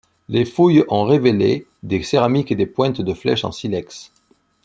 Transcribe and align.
Les 0.29 0.45
fouilles 0.45 0.83
ont 0.89 1.03
révélé 1.03 1.67
des 1.83 2.01
céramiques 2.01 2.51
et 2.51 2.55
des 2.55 2.65
pointes 2.65 3.01
de 3.01 3.13
flèche 3.13 3.45
en 3.45 3.51
silex. 3.51 4.11